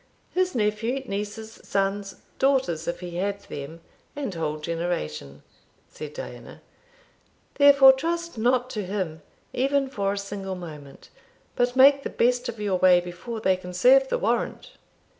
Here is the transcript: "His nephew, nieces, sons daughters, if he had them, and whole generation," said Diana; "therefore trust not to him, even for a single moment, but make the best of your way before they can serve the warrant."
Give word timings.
"His 0.31 0.55
nephew, 0.55 1.03
nieces, 1.05 1.61
sons 1.63 2.15
daughters, 2.39 2.87
if 2.87 3.01
he 3.01 3.17
had 3.17 3.41
them, 3.41 3.81
and 4.15 4.33
whole 4.33 4.57
generation," 4.57 5.43
said 5.89 6.15
Diana; 6.15 6.63
"therefore 7.53 7.93
trust 7.93 8.35
not 8.35 8.67
to 8.71 8.83
him, 8.83 9.21
even 9.53 9.91
for 9.91 10.11
a 10.13 10.17
single 10.17 10.55
moment, 10.55 11.09
but 11.55 11.75
make 11.75 12.01
the 12.01 12.09
best 12.09 12.49
of 12.49 12.59
your 12.59 12.79
way 12.79 12.99
before 12.99 13.41
they 13.41 13.55
can 13.55 13.75
serve 13.75 14.07
the 14.07 14.17
warrant." 14.17 14.71